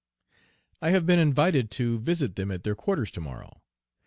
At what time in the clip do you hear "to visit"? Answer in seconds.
1.77-2.35